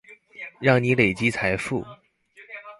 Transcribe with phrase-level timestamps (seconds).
[0.59, 1.85] 讓你累積財富